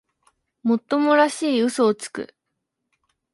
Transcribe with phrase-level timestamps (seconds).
[0.63, 2.35] もっともらしい嘘をつく